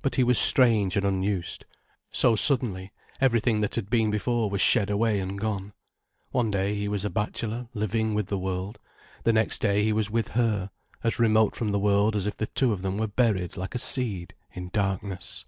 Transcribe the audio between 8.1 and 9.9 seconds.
with the world. The next day,